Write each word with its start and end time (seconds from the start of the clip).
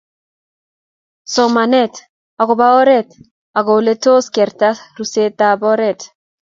somanet 1.33 1.93
agoba 2.41 2.67
oret 2.81 3.09
ago 3.59 3.71
oletos 3.81 4.23
kegerta 4.33 4.69
rusetab 4.95 5.59
oret 5.73 5.99